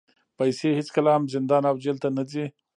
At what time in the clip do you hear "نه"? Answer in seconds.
2.17-2.23